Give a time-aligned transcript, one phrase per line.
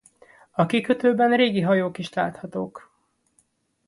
[0.51, 2.91] A kikötőben régi hajók is láthatók.